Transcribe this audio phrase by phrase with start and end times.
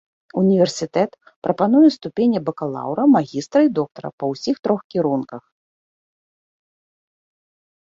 [0.41, 1.11] Універсітэт
[1.47, 5.47] прапануе ступені бакалаўра, магістра і доктара па ўсіх трох кірунках.